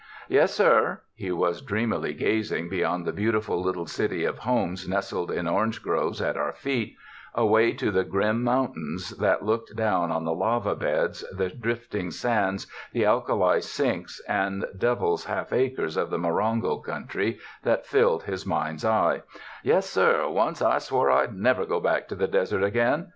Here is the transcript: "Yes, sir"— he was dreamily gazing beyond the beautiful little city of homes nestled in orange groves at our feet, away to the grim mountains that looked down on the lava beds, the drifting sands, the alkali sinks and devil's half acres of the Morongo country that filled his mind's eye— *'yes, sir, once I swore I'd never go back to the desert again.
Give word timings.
"Yes, 0.27 0.51
sir"— 0.51 1.01
he 1.23 1.31
was 1.31 1.61
dreamily 1.61 2.15
gazing 2.15 2.69
beyond 2.69 3.05
the 3.05 3.11
beautiful 3.13 3.61
little 3.61 3.85
city 3.85 4.25
of 4.25 4.39
homes 4.39 4.87
nestled 4.89 5.29
in 5.29 5.47
orange 5.47 5.83
groves 5.83 6.19
at 6.19 6.35
our 6.37 6.53
feet, 6.53 6.95
away 7.35 7.73
to 7.73 7.91
the 7.91 8.03
grim 8.03 8.41
mountains 8.43 9.11
that 9.19 9.45
looked 9.45 9.75
down 9.75 10.11
on 10.11 10.25
the 10.25 10.33
lava 10.33 10.73
beds, 10.75 11.23
the 11.37 11.49
drifting 11.49 12.09
sands, 12.09 12.65
the 12.93 13.05
alkali 13.05 13.59
sinks 13.61 14.19
and 14.27 14.65
devil's 14.75 15.25
half 15.25 15.53
acres 15.53 15.95
of 15.95 16.09
the 16.09 16.17
Morongo 16.17 16.83
country 16.83 17.37
that 17.61 17.85
filled 17.85 18.23
his 18.23 18.43
mind's 18.43 18.83
eye— 18.83 19.21
*'yes, 19.63 19.87
sir, 19.87 20.27
once 20.27 20.63
I 20.63 20.79
swore 20.79 21.11
I'd 21.11 21.35
never 21.35 21.63
go 21.63 21.79
back 21.79 22.07
to 22.07 22.15
the 22.15 22.27
desert 22.27 22.63
again. 22.63 23.09